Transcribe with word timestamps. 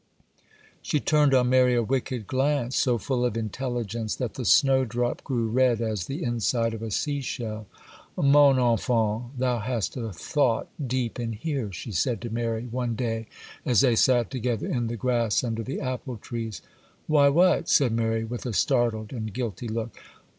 She 0.81 0.99
turned 0.99 1.31
on 1.35 1.49
Mary 1.51 1.75
a 1.75 1.83
wicked 1.83 2.25
glance, 2.25 2.75
so 2.75 2.97
full 2.97 3.23
of 3.23 3.37
intelligence 3.37 4.15
that 4.15 4.33
the 4.33 4.45
snowdrop 4.45 5.23
grew 5.23 5.47
red 5.47 5.79
as 5.79 6.07
the 6.07 6.23
inside 6.23 6.73
of 6.73 6.81
a 6.81 6.89
sea 6.89 7.21
shell. 7.21 7.67
'Mon 8.17 8.57
enfant! 8.57 9.37
thou 9.37 9.59
hast 9.59 9.95
a 9.97 10.11
thought 10.11 10.69
deep 10.83 11.19
in 11.19 11.33
here!' 11.33 11.71
she 11.71 11.91
said 11.91 12.19
to 12.21 12.31
Mary, 12.31 12.63
one 12.65 12.95
day, 12.95 13.27
as 13.63 13.81
they 13.81 13.95
sat 13.95 14.31
together 14.31 14.65
in 14.65 14.87
the 14.87 14.97
grass 14.97 15.43
under 15.43 15.61
the 15.61 15.79
apple 15.79 16.17
trees. 16.17 16.63
'Why, 17.05 17.29
what?' 17.29 17.69
said 17.69 17.91
Mary, 17.91 18.23
with 18.23 18.47
a 18.47 18.53
startled 18.53 19.13
and 19.13 19.31
guilty 19.31 19.67
look. 19.67 19.95